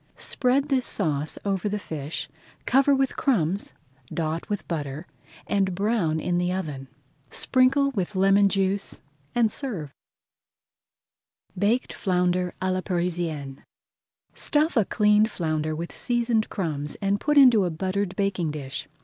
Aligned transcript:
Spread 0.15 0.69
this 0.69 0.83
sauce 0.83 1.37
over 1.45 1.69
the 1.69 1.77
fish, 1.77 2.27
cover 2.65 2.95
with 2.95 3.15
crumbs, 3.15 3.71
dot 4.11 4.49
with 4.49 4.67
butter, 4.67 5.03
and 5.45 5.75
brown 5.75 6.19
in 6.19 6.39
the 6.39 6.51
oven. 6.51 6.87
Sprinkle 7.29 7.91
with 7.91 8.15
lemon 8.15 8.49
juice 8.49 8.97
and 9.35 9.51
serve. 9.51 9.93
BAKED 11.55 11.93
FLOUNDER 11.93 12.55
À 12.59 12.73
LA 12.73 12.81
PARISIENNE 12.81 13.63
Stuff 14.33 14.75
a 14.75 14.85
cleaned 14.85 15.29
flounder 15.29 15.75
with 15.75 15.91
seasoned 15.91 16.49
[Page 16.49 16.57
139] 16.57 16.77
crumbs 16.79 16.97
and 16.99 17.21
put 17.21 17.37
into 17.37 17.65
a 17.65 17.69
buttered 17.69 18.15
baking 18.15 18.49
dish. 18.49 18.87